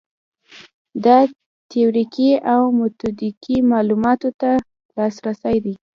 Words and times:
دا 1.03 1.17
تیوریکي 1.69 2.29
او 2.53 2.61
میتودیکي 2.79 3.55
معلوماتو 3.69 4.29
ته 4.39 4.51
لاسرسی 4.95 5.57
دی. 5.63 5.73